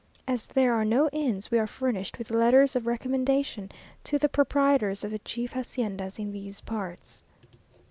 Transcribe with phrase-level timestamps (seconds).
[0.27, 3.71] As there are no inns, we are furnished with letters of recommendation
[4.03, 7.21] to the proprietors of the chief haciendas in these parts.